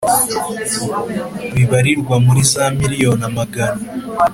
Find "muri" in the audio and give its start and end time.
2.25-2.41